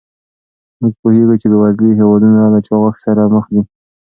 [0.79, 3.61] موږ پوهیږو چې بې وزلي هېوادونه له چاغښت سره مخ دي.